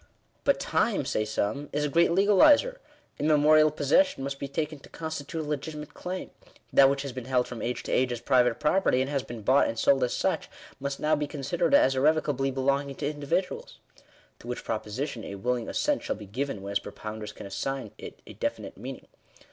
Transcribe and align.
"But 0.45 0.59
Time," 0.59 1.05
say 1.05 1.25
some," 1.25 1.69
is 1.71 1.85
a 1.85 1.87
great 1.87 2.09
legaliser. 2.09 2.77
Immemorial 3.19 3.69
possession 3.69 4.23
must 4.23 4.39
be 4.39 4.47
taken 4.47 4.79
to 4.79 4.89
constitute 4.89 5.45
a 5.45 5.47
legitimate 5.47 5.93
claim. 5.93 6.31
That 6.73 6.89
which 6.89 7.03
has 7.03 7.11
been 7.11 7.25
held 7.25 7.47
from 7.47 7.61
age 7.61 7.83
to 7.83 7.91
age 7.91 8.11
as 8.11 8.19
private 8.19 8.59
property, 8.59 8.99
and 9.01 9.11
has 9.11 9.21
been 9.21 9.43
bought 9.43 9.67
and 9.67 9.77
sold 9.77 10.03
as 10.03 10.15
such, 10.15 10.49
must 10.79 10.99
now 10.99 11.15
be 11.15 11.27
considered 11.27 11.75
as 11.75 11.95
irrevocably 11.95 12.49
belonging 12.49 12.95
to 12.95 13.07
individuals." 13.11 13.77
To 14.39 14.47
which 14.47 14.63
proposition 14.63 15.23
a 15.23 15.35
willing 15.35 15.69
assent 15.69 16.01
shall 16.01 16.15
be 16.15 16.25
given 16.25 16.63
when 16.63 16.71
its 16.71 16.79
propounders 16.79 17.33
oan 17.35 17.45
assign 17.45 17.91
it 17.99 18.23
a 18.25 18.33
definite 18.33 18.77
meaning. 18.77 19.05